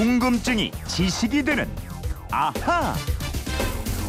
궁금증이 0.00 0.72
지식이 0.88 1.42
되는 1.42 1.68
아하. 2.30 2.94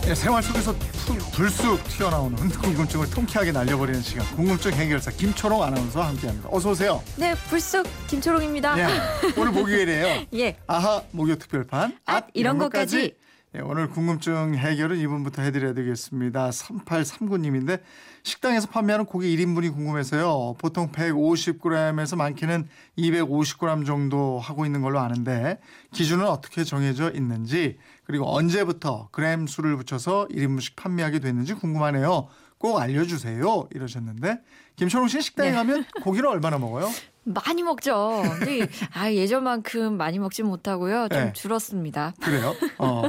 예, 0.07 0.15
생활 0.15 0.41
속에서 0.41 0.73
툭 1.05 1.17
불쑥 1.33 1.83
튀어나오는 1.83 2.37
궁금증을 2.47 3.09
통쾌하게 3.09 3.51
날려버리는 3.51 4.01
시간 4.01 4.25
궁금증 4.33 4.71
해결사 4.71 5.11
김초롱 5.11 5.61
아나운서와 5.61 6.07
함께합니다. 6.07 6.47
어서 6.49 6.69
오세요. 6.69 7.03
네, 7.17 7.35
불쑥 7.49 7.85
김초롱입니다. 8.07 8.79
예, 8.79 8.87
오늘 9.35 9.51
목요일이에요. 9.51 10.27
예. 10.35 10.55
아하 10.65 11.03
목요 11.11 11.35
특별판 11.35 11.97
앗, 12.05 12.27
이런 12.35 12.57
것까지. 12.57 13.13
예, 13.53 13.59
오늘 13.59 13.89
궁금증 13.89 14.55
해결은 14.55 14.97
이분부터 14.97 15.41
해드려야 15.41 15.73
되겠습니다. 15.73 16.51
3839님인데 16.51 17.81
식당에서 18.23 18.67
판매하는 18.69 19.05
고기 19.05 19.35
1인분이 19.35 19.73
궁금해서요. 19.73 20.55
보통 20.57 20.89
150g에서 20.93 22.15
많게는 22.15 22.69
250g 22.97 23.85
정도 23.85 24.39
하고 24.39 24.65
있는 24.65 24.81
걸로 24.81 24.99
아는데 24.99 25.59
기준은 25.91 26.27
어떻게 26.27 26.63
정해져 26.63 27.11
있는지 27.11 27.77
그리고 28.05 28.33
언제부터 28.33 29.09
그램 29.11 29.47
수를 29.47 29.75
붙여서 29.75 30.29
1인분씩 30.31 30.77
판매하게 30.77 31.19
됐는지 31.19 31.53
궁금하네요. 31.53 32.29
꼭 32.57 32.77
알려주세요. 32.79 33.67
이러셨는데 33.71 34.39
김철웅 34.81 35.09
씨 35.09 35.21
식당에 35.21 35.51
네. 35.51 35.55
가면 35.55 35.85
고기를 36.01 36.27
얼마나 36.27 36.57
먹어요? 36.57 36.89
많이 37.23 37.61
먹죠. 37.61 38.23
근데 38.39 38.67
아, 38.93 39.11
예전만큼 39.11 39.95
많이 39.95 40.17
먹진 40.17 40.47
못하고요. 40.47 41.07
좀 41.09 41.19
네. 41.25 41.33
줄었습니다. 41.33 42.13
그래요? 42.19 42.55
어. 42.79 43.03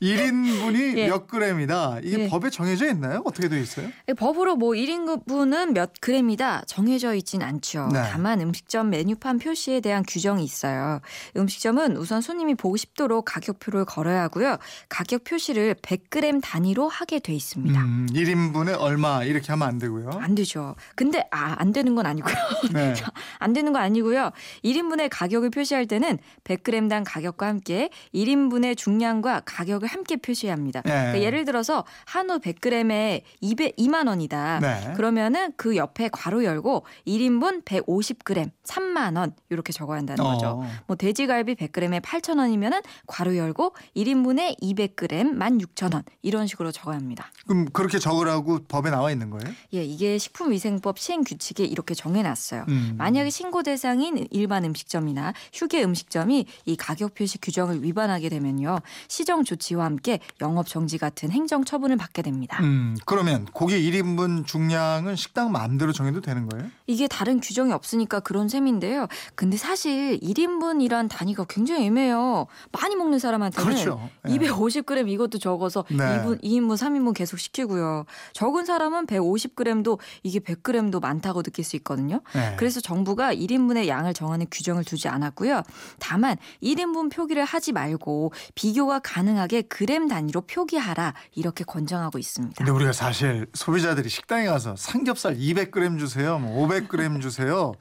1인분이 0.00 0.96
예. 0.96 1.08
몇 1.08 1.26
그램이다. 1.26 1.98
이게 2.02 2.20
예. 2.20 2.28
법에 2.28 2.48
정해져 2.48 2.88
있나요? 2.88 3.20
어떻게 3.26 3.48
되어 3.48 3.58
있어요? 3.58 3.88
법으로 4.16 4.56
뭐 4.56 4.70
1인분은 4.70 5.72
몇 5.72 5.92
그램이다 6.00 6.62
정해져 6.66 7.14
있진 7.14 7.42
않죠. 7.42 7.90
네. 7.92 8.00
다만 8.10 8.40
음식점 8.40 8.88
메뉴판 8.88 9.38
표시에 9.38 9.80
대한 9.80 10.04
규정이 10.08 10.42
있어요. 10.42 11.00
음식점은 11.36 11.98
우선 11.98 12.22
손님이 12.22 12.54
보고 12.54 12.78
싶도록 12.78 13.26
가격표를 13.26 13.84
걸어야 13.84 14.22
하고요. 14.22 14.56
가격 14.88 15.24
표시를 15.24 15.74
100g 15.74 16.40
단위로 16.42 16.88
하게 16.88 17.18
돼 17.18 17.34
있습니다. 17.34 17.78
음, 17.78 18.06
1인분에 18.10 18.74
얼마 18.80 19.22
이렇게 19.22 19.48
하면 19.52 19.68
안 19.68 19.78
되고요. 19.78 20.10
안 20.14 20.34
되죠. 20.34 20.76
근데 20.94 21.09
아, 21.30 21.56
안 21.58 21.72
되는 21.72 21.94
건 21.94 22.06
아니고요. 22.06 22.34
네. 22.72 22.94
안 23.38 23.52
되는 23.52 23.72
거 23.72 23.78
아니고요. 23.78 24.30
1인분의 24.64 25.08
가격을 25.10 25.50
표시할 25.50 25.86
때는 25.86 26.18
100g당 26.44 27.02
가격과 27.06 27.46
함께 27.46 27.90
1인분의 28.14 28.76
중량과 28.76 29.42
가격을 29.44 29.88
함께 29.88 30.16
표시해야 30.16 30.54
합니다. 30.54 30.82
네. 30.84 30.90
그러니까 30.90 31.22
예를 31.22 31.44
들어서 31.44 31.84
한우 32.06 32.38
100g에 32.38 33.22
200, 33.40 33.76
2만 33.76 34.08
원이다. 34.08 34.60
네. 34.60 34.92
그러면은 34.96 35.52
그 35.56 35.76
옆에 35.76 36.08
괄호 36.08 36.44
열고 36.44 36.84
1인분 37.06 37.64
150g 37.64 38.50
3만 38.64 39.16
원 39.16 39.34
이렇게 39.48 39.72
적어야 39.72 39.98
한다는 39.98 40.22
거죠. 40.22 40.46
어. 40.46 40.66
뭐 40.86 40.96
돼지갈비 40.96 41.54
100g에 41.56 42.00
8천 42.00 42.38
원이면은 42.38 42.80
괄호 43.06 43.36
열고 43.36 43.74
1인분에 43.96 44.60
200g 44.60 45.20
16,000원 45.20 46.04
이런 46.22 46.46
식으로 46.46 46.72
적어야 46.72 46.96
합니다. 46.96 47.30
그럼 47.46 47.66
그렇게 47.72 47.98
적으라고 47.98 48.60
법에 48.68 48.90
나와 48.90 49.10
있는 49.10 49.30
거예요? 49.30 49.52
예, 49.74 49.82
이게 49.82 50.18
식품위생법 50.18 50.98
시행 51.00 51.24
규칙에 51.24 51.64
이렇게 51.64 51.94
정해놨어요. 51.94 52.66
음. 52.68 52.94
만약에 52.98 53.30
신고 53.30 53.62
대상인 53.62 54.26
일반 54.30 54.66
음식점이나 54.66 55.32
휴게 55.54 55.82
음식점이 55.82 56.44
이 56.66 56.76
가격 56.76 57.14
표시 57.14 57.40
규정을 57.40 57.82
위반하게 57.82 58.28
되면요 58.28 58.80
시정 59.08 59.42
조치와 59.42 59.86
함께 59.86 60.20
영업 60.42 60.66
정지 60.68 60.98
같은 60.98 61.30
행정 61.30 61.64
처분을 61.64 61.96
받게 61.96 62.20
됩니다. 62.20 62.62
음, 62.62 62.96
그러면 63.06 63.46
고기 63.46 63.76
1인분 63.90 64.46
중량은 64.46 65.16
식당 65.16 65.50
마음대로 65.52 65.92
정해도 65.92 66.20
되는 66.20 66.46
거예요? 66.50 66.66
이게 66.86 67.08
다른 67.08 67.40
규정이 67.40 67.72
없으니까 67.72 68.20
그런 68.20 68.50
셈인데요. 68.50 69.08
근데 69.34 69.56
사실 69.56 70.20
1인분이란 70.20 71.08
단위가 71.08 71.46
굉장히 71.48 71.86
애매해요. 71.86 72.46
많이 72.72 72.94
먹는 72.94 73.18
사람한테는 73.18 73.70
그렇죠. 73.70 74.10
예. 74.28 74.32
250g 74.36 75.08
이것도 75.08 75.38
적어서 75.38 75.84
네. 75.88 75.96
2분, 75.96 76.42
2인분, 76.42 76.76
3인분 76.76 77.14
계속 77.14 77.38
시키고요. 77.38 78.04
적은 78.34 78.66
사람은 78.66 79.06
150g도 79.06 79.98
이게 80.22 80.40
100g 80.40 80.79
도 80.90 80.98
많다고 81.00 81.42
느낄 81.42 81.64
수 81.64 81.76
있거든요. 81.76 82.20
네. 82.32 82.54
그래서 82.56 82.80
정부가 82.80 83.34
1인분의 83.34 83.86
양을 83.86 84.14
정하는 84.14 84.46
규정을 84.50 84.84
두지 84.84 85.08
않았고요. 85.08 85.62
다만 85.98 86.36
1인분 86.62 87.12
표기를 87.12 87.44
하지 87.44 87.72
말고 87.72 88.32
비교가 88.54 88.98
가능하게 89.00 89.62
그램 89.62 90.08
단위로 90.08 90.42
표기하라 90.42 91.14
이렇게 91.34 91.64
권장하고 91.64 92.18
있습니다. 92.18 92.56
근데 92.56 92.70
우리가 92.70 92.92
사실 92.92 93.46
소비자들이 93.54 94.08
식당에 94.08 94.46
가서 94.46 94.74
삼겹살 94.76 95.36
200g 95.36 95.98
주세요, 95.98 96.38
뭐 96.38 96.66
500g 96.66 97.20
주세요. 97.20 97.74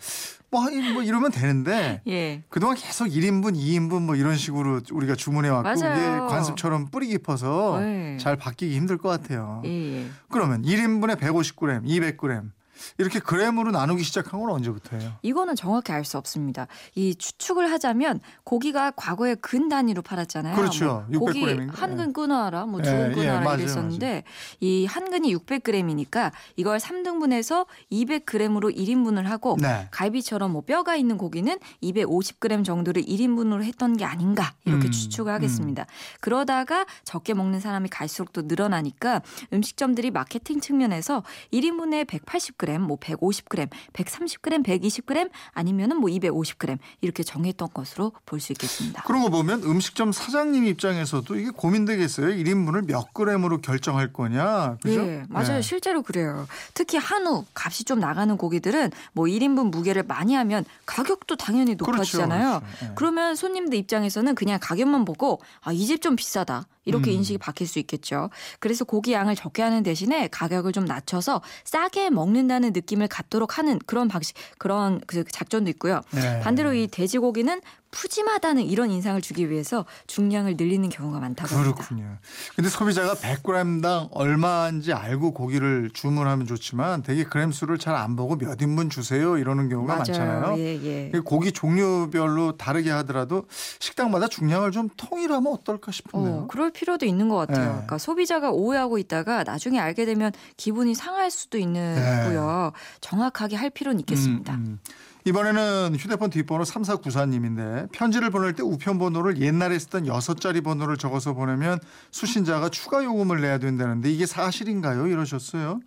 뭐, 0.51 0.63
뭐 0.93 1.03
이러면 1.03 1.31
되는데 1.31 2.01
예. 2.07 2.43
그동안 2.49 2.75
계속 2.75 3.05
1인분, 3.05 3.55
2인분 3.55 4.01
뭐 4.01 4.15
이런 4.15 4.35
식으로 4.35 4.81
우리가 4.91 5.15
주문해 5.15 5.49
왔고 5.49 5.79
맞아요. 5.79 5.95
이게 5.95 6.19
관습처럼 6.33 6.89
뿌리 6.89 7.07
깊어서 7.07 7.79
네. 7.79 8.17
잘 8.17 8.35
바뀌기 8.35 8.75
힘들 8.75 8.97
것 8.97 9.09
같아요. 9.09 9.61
예, 9.65 9.69
예. 9.69 10.07
그러면 10.29 10.63
1인분에 10.63 11.19
150g, 11.19 11.85
200g 11.85 12.49
이렇게 12.97 13.19
그램으로 13.19 13.71
나누기 13.71 14.03
시작한 14.03 14.39
건 14.41 14.49
언제부터예요? 14.51 15.13
이거는 15.21 15.55
정확히 15.55 15.91
알 15.93 16.05
수 16.05 16.17
없습니다. 16.17 16.65
이 16.95 17.13
추측을 17.13 17.69
하자면 17.71 18.19
고기가 18.43 18.91
과거에 18.95 19.35
근 19.35 19.69
단위로 19.69 20.01
팔았잖아요. 20.01 20.55
그렇죠. 20.55 21.05
뭐 21.09 21.19
고기 21.19 21.41
600g 21.43 21.61
인가? 21.61 21.73
한근 21.81 22.13
끊어라, 22.13 22.65
뭐두 22.65 22.89
예, 22.89 22.93
근 22.93 23.09
예, 23.11 23.13
끊어라 23.15 23.39
맞아요, 23.41 23.59
이랬었는데 23.59 24.23
이 24.61 24.85
한 24.89 25.09
근이 25.11 25.35
600g이니까 25.35 26.31
이걸 26.55 26.77
3등분해서 26.79 27.67
200g으로 27.91 28.75
1인분을 28.75 29.23
하고 29.23 29.55
네. 29.61 29.87
갈비처럼 29.91 30.51
뭐 30.51 30.61
뼈가 30.61 30.95
있는 30.95 31.17
고기는 31.17 31.57
250g 31.83 32.65
정도를 32.65 33.03
1인분으로 33.03 33.63
했던 33.63 33.95
게 33.97 34.05
아닌가 34.05 34.53
이렇게 34.65 34.87
음, 34.87 34.91
추측을 34.91 35.31
하겠습니다. 35.33 35.85
그러다가 36.21 36.85
적게 37.03 37.33
먹는 37.33 37.59
사람이 37.59 37.89
갈수록 37.89 38.33
또 38.33 38.41
늘어나니까 38.43 39.21
음식점들이 39.53 40.11
마케팅 40.11 40.59
측면에서 40.59 41.23
1인분에 41.53 42.05
180g, 42.07 42.68
뭐 42.77 42.97
150g, 42.97 43.69
130g, 43.93 44.63
120g 44.65 45.29
아니면은 45.53 45.97
뭐 45.97 46.09
250g 46.09 46.77
이렇게 47.01 47.23
정했던 47.23 47.69
것으로 47.73 48.11
볼 48.25 48.39
수 48.39 48.51
있겠습니다. 48.53 49.03
그런 49.03 49.21
거 49.23 49.29
보면 49.29 49.63
음식점 49.63 50.11
사장님 50.11 50.63
입장에서도 50.65 51.35
이게 51.35 51.49
고민되겠어요. 51.49 52.27
1인분을 52.27 52.85
몇 52.85 53.13
그램으로 53.13 53.59
결정할 53.59 54.13
거냐. 54.13 54.77
그죠? 54.81 55.01
네, 55.05 55.23
맞아요. 55.29 55.55
네. 55.55 55.61
실제로 55.61 56.01
그래요. 56.03 56.47
특히 56.73 56.97
한우 56.97 57.45
값이 57.53 57.83
좀 57.83 57.99
나가는 57.99 58.35
고기들은 58.37 58.91
뭐 59.13 59.25
1인분 59.25 59.71
무게를 59.71 60.03
많이 60.03 60.35
하면 60.35 60.63
가격도 60.85 61.35
당연히 61.35 61.75
높아지잖아요. 61.75 62.59
그렇죠, 62.59 62.65
그렇죠. 62.65 62.85
네. 62.85 62.91
그러면 62.95 63.35
손님들 63.35 63.77
입장에서는 63.77 64.35
그냥 64.35 64.59
가격만 64.61 65.05
보고 65.05 65.41
아, 65.61 65.71
이 65.73 65.85
집 65.85 65.99
좀 65.99 66.15
비싸다. 66.15 66.65
이렇게 66.89 67.11
음. 67.11 67.17
인식이 67.17 67.37
바뀔 67.37 67.67
수 67.67 67.79
있겠죠. 67.79 68.29
그래서 68.59 68.83
고기 68.83 69.13
양을 69.13 69.35
적게 69.35 69.61
하는 69.61 69.83
대신에 69.83 70.27
가격을 70.27 70.71
좀 70.71 70.85
낮춰서 70.85 71.41
싸게 71.63 72.09
먹는다는 72.09 72.73
느낌을 72.73 73.07
갖도록 73.07 73.57
하는 73.57 73.79
그런 73.85 74.07
방식, 74.07 74.35
그런 74.57 74.99
그 75.07 75.23
작전도 75.23 75.69
있고요. 75.71 76.01
네. 76.11 76.39
반대로 76.41 76.73
이 76.73 76.87
돼지고기는 76.87 77.61
푸짐하다는 77.91 78.63
이런 78.63 78.89
인상을 78.91 79.21
주기 79.21 79.49
위해서 79.49 79.85
중량을 80.07 80.55
늘리는 80.57 80.89
경우가 80.89 81.19
많다고 81.19 81.55
합니다. 81.55 81.75
그렇군요. 81.75 82.17
근데 82.55 82.69
소비자가 82.69 83.13
100g당 83.13 84.09
얼마인지 84.11 84.93
알고 84.93 85.33
고기를 85.33 85.89
주문하면 85.93 86.47
좋지만 86.47 87.03
되게 87.03 87.23
그램 87.23 87.51
수를 87.51 87.77
잘 87.77 87.99
안 87.99 88.15
보고 88.15 88.37
몇 88.37 88.61
인분 88.61 88.89
주세요 88.89 89.37
이러는 89.37 89.67
경우가 89.67 89.97
많잖아요. 89.97 90.55
예, 90.57 91.11
예. 91.13 91.19
고기 91.25 91.51
종류별로 91.51 92.55
다르게 92.55 92.91
하더라도 92.91 93.45
식당마다 93.79 94.27
중량을 94.27 94.71
좀 94.71 94.89
통일하면 94.95 95.51
어떨까 95.51 95.91
싶은데요. 95.91 96.33
어, 96.33 96.47
그럴 96.47 96.71
필요도 96.71 97.05
있는 97.05 97.27
것 97.27 97.35
같아요. 97.35 97.65
네. 97.65 97.71
그러니까 97.71 97.97
소비자가 97.97 98.51
오해하고 98.51 98.97
있다가 98.99 99.43
나중에 99.43 99.79
알게 99.79 100.05
되면 100.05 100.31
기분이 100.55 100.95
상할 100.95 101.29
수도 101.31 101.57
있는고요. 101.57 102.71
정확하게 103.01 103.55
할 103.55 103.69
필요는 103.69 103.99
있겠습니다. 104.01 104.53
네. 104.53 104.59
음, 104.59 104.65
음. 104.65 104.79
이번에는 105.25 105.95
휴대폰 105.97 106.29
뒷번호 106.29 106.63
3494님인데 106.63 107.91
편지를 107.91 108.29
보낼 108.29 108.53
때 108.53 108.63
우편 108.63 108.97
번호를 108.97 109.41
옛날에 109.41 109.77
쓰던 109.77 110.07
여섯 110.07 110.39
자리 110.39 110.61
번호를 110.61 110.97
적어서 110.97 111.33
보내면 111.33 111.79
수신자가 112.11 112.69
추가 112.69 113.03
요금을 113.03 113.41
내야 113.41 113.57
된다는데 113.57 114.11
이게 114.11 114.25
사실인가요? 114.25 115.07
이러셨어요. 115.07 115.81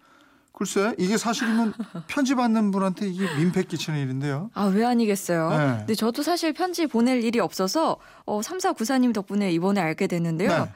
글쎄 0.53 0.95
이게 0.99 1.17
사실이면 1.17 1.73
편지 2.09 2.35
받는 2.35 2.71
분한테 2.71 3.09
이게 3.09 3.27
민폐 3.37 3.63
끼치는 3.63 3.99
일인데요. 4.01 4.51
아, 4.55 4.67
왜 4.67 4.85
아니겠어요? 4.85 5.51
네. 5.51 5.57
근데 5.79 5.95
저도 5.95 6.23
사실 6.23 6.53
편지 6.53 6.87
보낼 6.87 7.25
일이 7.25 7.41
없어서 7.41 7.97
어, 8.27 8.41
3494님 8.41 9.15
덕분에 9.15 9.51
이번에 9.51 9.81
알게 9.81 10.07
됐는데요. 10.07 10.51
네. 10.51 10.73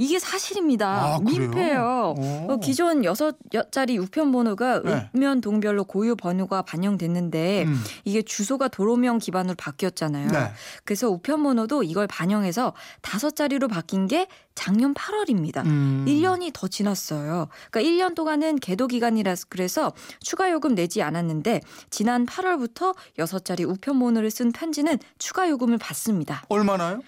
이게 0.00 0.18
사실입니다. 0.18 0.86
아. 0.86 1.18
오. 2.16 2.52
어, 2.52 2.56
기존 2.56 3.04
여섯 3.04 3.36
자리 3.70 3.98
우편 3.98 4.32
번호가 4.32 4.80
네. 4.82 5.10
읍면 5.14 5.42
동별로 5.42 5.84
고유 5.84 6.16
번호가 6.16 6.62
반영됐는데 6.62 7.64
음. 7.64 7.78
이게 8.04 8.22
주소가 8.22 8.68
도로명 8.68 9.18
기반으로 9.18 9.56
바뀌었잖아요. 9.56 10.30
네. 10.30 10.52
그래서 10.84 11.10
우편 11.10 11.42
번호도 11.42 11.82
이걸 11.82 12.06
반영해서 12.06 12.72
다섯 13.02 13.36
자리로 13.36 13.68
바뀐 13.68 14.06
게 14.06 14.26
작년 14.54 14.94
8월입니다. 14.94 15.66
음. 15.66 16.06
1년이 16.08 16.52
더 16.54 16.66
지났어요. 16.66 17.48
그러니까 17.70 17.80
1년 17.80 18.14
동안은 18.14 18.56
계도 18.56 18.86
기간이라 18.86 19.34
그래서 19.50 19.92
추가 20.20 20.50
요금 20.50 20.74
내지 20.74 21.02
않았는데 21.02 21.60
지난 21.90 22.24
8월부터 22.24 22.94
여섯 23.18 23.44
자리 23.44 23.64
우편 23.64 23.98
번호를 23.98 24.30
쓴 24.30 24.50
편지는 24.50 24.98
추가 25.18 25.48
요금을 25.50 25.76
받습니다. 25.76 26.42
얼마나요? 26.48 27.00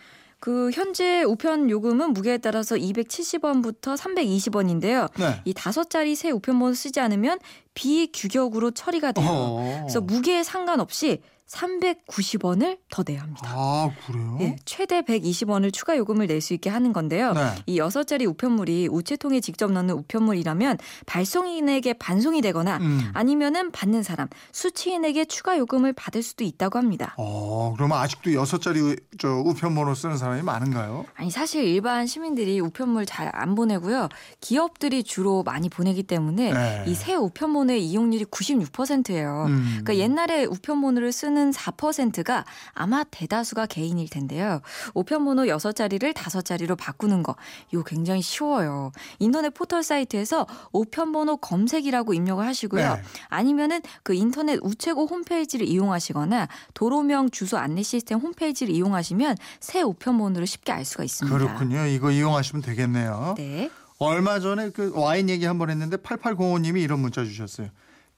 그 0.43 0.73
현재 0.73 1.23
우편 1.23 1.71
요금은 1.71 2.15
무게에 2.15 2.39
따라서 2.39 2.75
270원부터 2.75 3.97
320원인데요. 3.97 5.09
네. 5.17 5.41
이 5.45 5.55
다섯 5.55 5.89
자리 5.89 6.17
새 6.17 6.33
우편번호 6.33 6.75
쓰지 6.75 6.99
않으면 6.99 7.39
비규격으로 7.75 8.73
처리가 8.73 9.13
돼요. 9.13 9.29
어. 9.31 9.77
그래서 9.83 10.01
무게에 10.01 10.43
상관없이 10.43 11.23
390원을 11.49 12.79
더 12.91 13.03
내야 13.07 13.23
합니다. 13.23 13.43
아 13.55 13.91
그래요? 14.07 14.39
예, 14.41 14.57
최대 14.65 15.03
120원을 15.03 15.73
추가 15.73 15.97
요금을 15.97 16.27
낼 16.27 16.43
수 16.43 16.55
있게 16.55 16.71
하는 16.71 16.93
건데요. 16.93 17.35
네. 17.35 17.41
이 17.67 17.79
여섯 17.79 18.05
자리 18.05 18.27
우편물이 18.27 18.89
우체통에 18.91 19.41
직접 19.41 19.71
넣는 19.71 19.95
우편물이라면 19.95 20.79
발송인에게 21.07 21.93
반송이 21.95 22.41
되거나 22.43 22.79
음. 22.79 23.11
아니면은 23.15 23.71
받는 23.71 24.03
사람, 24.03 24.27
수취인에게 24.51 25.27
추가 25.27 25.57
요금을 25.57 25.93
받을 25.93 26.23
수도 26.23 26.43
있다고 26.43 26.79
합니다. 26.79 27.15
어 27.17 27.73
그러면 27.77 27.99
아직도 27.99 28.33
여섯 28.35 28.61
자리 28.61 28.81
우- 28.81 28.97
저 29.19 29.29
우편번호 29.29 29.95
쓰는 29.95 30.17
사람이 30.17 30.43
많은가요? 30.43 31.05
아니 31.15 31.31
사실 31.31 31.65
일반 31.65 32.07
시민들이 32.07 32.59
우편물 32.61 33.07
잘 33.07 33.23
안 33.35 33.55
보내고요. 33.55 34.09
기업들이 34.41 35.03
주로 35.05 35.43
많이 35.43 35.69
보내기 35.69 36.03
때문에 36.03 36.53
네. 36.53 36.85
이새 36.89 37.15
우편번호의 37.15 37.85
이용률이 37.87 38.25
96%예요. 38.27 39.45
음. 39.49 39.65
그러니까 39.85 39.97
옛날에 39.97 40.45
우편번호를 40.45 41.13
쓰는 41.13 41.42
4%가 41.51 42.45
아마 42.73 43.05
대다수가 43.05 43.67
개인일 43.67 44.09
텐데요. 44.09 44.61
우편번호 44.95 45.45
6자리를 45.45 46.15
5자리로 46.15 46.77
바꾸는 46.79 47.23
거, 47.23 47.37
이거 47.73 47.83
굉장히 47.83 48.23
쉬워요. 48.23 48.93
인터넷 49.19 49.51
포털 49.51 49.83
사이트에서 49.83 50.47
우편번호 50.73 51.39
검색이라고 51.39 52.15
입력을 52.15 52.47
하시고요. 52.47 52.95
네. 52.95 53.03
아니면은 53.29 53.83
그 54.03 54.15
인터넷 54.15 54.59
우체국 54.63 55.11
홈페이지를 55.11 55.67
이용하시거나 55.67 56.49
도로명 56.75 57.31
주소 57.31 57.59
안내 57.59 57.83
시스템 57.83 58.19
홈페이지를 58.19 58.75
이용하시면 58.75 59.37
새 59.61 59.83
우편번호를 59.83 60.47
쉽게 60.47 60.73
알 60.73 60.85
수가 60.85 61.05
있습니다. 61.05 61.37
그렇군요. 61.37 61.87
이거 61.87 62.11
이용하시면 62.11 62.63
되겠네요. 62.63 63.35
네. 63.37 63.71
얼마 63.99 64.41
전에 64.41 64.71
그 64.71 64.93
와인 64.95 65.29
얘기 65.29 65.45
한 65.47 65.59
번 65.59 65.71
했는데 65.71 65.97
8805님이 65.97 66.83
이런 66.83 66.99
문자 67.01 67.25
주셨어요. 67.25 67.69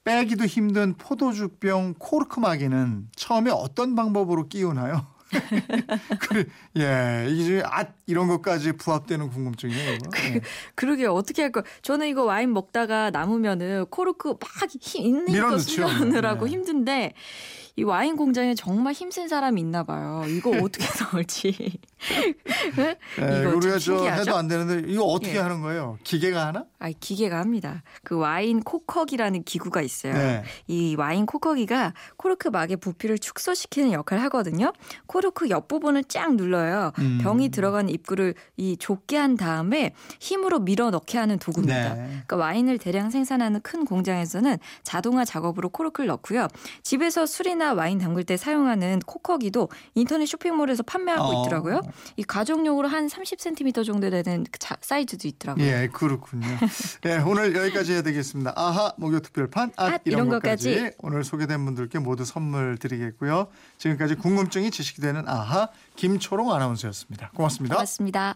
빼기도 0.05 0.45
힘든 0.45 0.93
포도주병 0.93 1.95
코르크 1.97 2.39
마개는 2.39 3.09
처음에 3.15 3.51
어떤 3.51 3.95
방법으로 3.95 4.47
끼우나요? 4.47 5.07
그래, 6.21 6.45
예, 6.77 7.27
이게 7.29 7.63
아 7.65 7.85
이런 8.07 8.27
것까지 8.27 8.73
부합되는 8.73 9.29
궁금증이에요. 9.29 9.93
이거. 9.93 10.09
예. 10.35 10.41
그러게요. 10.75 11.13
어떻게 11.13 11.41
할까? 11.41 11.63
저는 11.81 12.07
이거 12.07 12.23
와인 12.23 12.53
먹다가 12.53 13.09
남으면은 13.11 13.85
코르크 13.87 14.29
막 14.29 14.69
힘, 14.79 15.05
있는 15.05 15.25
거 15.25 15.31
밀어넣죠. 15.31 15.87
숨겨느라고 15.87 16.45
네. 16.45 16.51
힘든데 16.51 17.13
이 17.77 17.83
와인 17.83 18.15
공장에 18.15 18.55
정말 18.55 18.93
힘센 18.93 19.27
사람이 19.27 19.59
있나 19.59 19.83
봐요. 19.83 20.23
이거 20.29 20.51
어떻게 20.63 20.85
넣을지. 21.11 21.79
네? 22.77 22.97
예, 23.19 23.41
이거 23.41 23.55
우리가 23.57 23.79
저? 23.79 24.05
해도 24.05 24.35
안 24.35 24.47
되는데 24.47 24.89
이거 24.89 25.03
어떻게 25.03 25.35
예. 25.35 25.39
하는 25.39 25.61
거예요? 25.61 25.97
기계가 26.03 26.47
하나? 26.47 26.65
아, 26.79 26.89
기계가 26.97 27.37
합니다. 27.39 27.83
그 28.03 28.15
와인 28.17 28.61
corker기라는 28.61 29.43
기구가 29.43 29.81
있어요. 29.81 30.13
네. 30.13 30.43
이 30.67 30.95
와인 30.95 31.25
corker기가 31.25 31.93
코르크 32.15 32.47
마개의 32.47 32.77
부피를 32.77 33.17
축소시키는 33.17 33.91
역할을 33.91 34.23
하거든요. 34.25 34.71
코르크 35.07 35.49
옆 35.49 35.67
부분을 35.67 36.05
쫙 36.05 36.35
눌러요. 36.35 36.93
음. 36.99 37.19
병이 37.21 37.49
들어간 37.49 37.89
입구를 37.95 38.35
이 38.57 38.77
좁게 38.77 39.17
한 39.17 39.35
다음에 39.35 39.93
힘으로 40.19 40.59
밀어 40.59 40.91
넣게 40.91 41.17
하는 41.17 41.39
도구입니다. 41.39 41.93
네. 41.95 42.05
그러니까 42.07 42.35
와인을 42.37 42.77
대량 42.77 43.09
생산하는 43.09 43.61
큰 43.61 43.85
공장에서는 43.85 44.57
자동화 44.83 45.25
작업으로 45.25 45.69
코르크를 45.69 46.07
넣고요. 46.07 46.47
집에서 46.83 47.25
술이나 47.25 47.73
와인 47.73 47.97
담글 47.97 48.23
때 48.25 48.37
사용하는 48.37 48.99
코커기도 49.05 49.69
인터넷 49.95 50.25
쇼핑몰에서 50.25 50.83
판매하고 50.83 51.23
어. 51.23 51.41
있더라고요. 51.41 51.81
이 52.17 52.23
가정용으로 52.23 52.87
한 52.87 53.07
30cm 53.07 53.85
정도 53.85 54.09
되는 54.09 54.45
그 54.51 54.59
자- 54.59 54.77
사이즈도 54.81 55.27
있더라고요. 55.27 55.65
예, 55.65 55.89
그렇군요. 55.91 56.45
예, 57.05 57.17
오늘 57.25 57.55
여기까지 57.55 57.93
해야 57.93 58.01
되겠습니다. 58.01 58.53
아하, 58.55 58.93
목요 58.97 59.19
특별판, 59.21 59.71
아, 59.77 59.85
앗, 59.85 60.01
이런 60.05 60.25
이런 60.25 60.29
것까지. 60.29 60.75
것까지. 60.75 60.95
오늘 60.99 61.23
소개된 61.23 61.63
분들께 61.65 61.99
모두 61.99 62.25
선물 62.25 62.77
드리겠고요. 62.77 63.47
지금까지 63.77 64.15
궁금증이 64.15 64.69
지식이 64.71 65.01
되는 65.01 65.27
아하, 65.27 65.69
김초롱 65.95 66.51
아나운서였습니다. 66.53 67.31
고맙습니다. 67.35 67.75
고맙습니다. 67.85 68.35